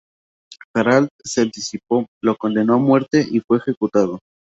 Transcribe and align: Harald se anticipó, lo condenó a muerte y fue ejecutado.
Harald 0.75 1.09
se 1.23 1.41
anticipó, 1.41 2.07
lo 2.23 2.35
condenó 2.35 2.73
a 2.73 2.77
muerte 2.77 3.23
y 3.29 3.39
fue 3.41 3.59
ejecutado. 3.59 4.17